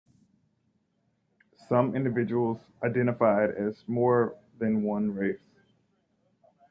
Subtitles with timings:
[1.69, 5.37] Some individuals identified as more than one race.